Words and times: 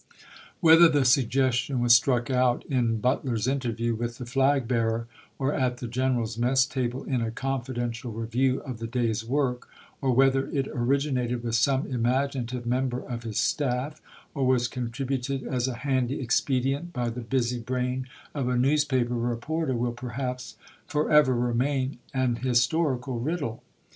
Whether 0.61 0.89
the 0.89 1.05
suggestion 1.05 1.79
was 1.79 1.93
struck 1.93 2.31
out 2.31 2.65
in 2.65 2.97
But 2.99 3.23
ler's 3.23 3.47
interview 3.47 3.93
with 3.93 4.17
the 4.17 4.25
flag 4.25 4.67
bearer, 4.67 5.05
or 5.37 5.53
at 5.53 5.77
the 5.77 5.85
gen 5.87 6.15
eral's 6.15 6.39
mess 6.39 6.65
table 6.65 7.03
in 7.03 7.21
a 7.21 7.29
confidential 7.29 8.11
review 8.11 8.61
of 8.61 8.79
the 8.79 8.87
day's 8.87 9.23
work; 9.23 9.69
or 10.01 10.11
whether 10.11 10.47
it 10.47 10.67
originated 10.69 11.43
with 11.43 11.53
some 11.53 11.85
imaginative 11.85 12.65
member 12.65 12.99
of 13.01 13.21
his 13.21 13.37
staff, 13.37 14.01
or 14.33 14.47
was 14.47 14.67
contrib 14.67 15.19
uted 15.19 15.43
as 15.43 15.67
a 15.67 15.75
handy 15.75 16.19
expedient 16.19 16.93
by 16.93 17.11
the 17.11 17.21
busy 17.21 17.59
brain 17.59 18.07
of 18.33 18.49
a 18.49 18.57
newspaper 18.57 19.13
reporter, 19.13 19.75
will 19.75 19.93
perhaps 19.93 20.55
forever 20.87 21.35
remain 21.35 21.99
an 22.11 22.37
historical 22.37 23.19
riddle. 23.19 23.61